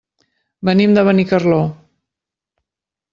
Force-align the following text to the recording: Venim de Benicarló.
Venim 0.69 0.95
de 0.97 1.03
Benicarló. 1.09 1.59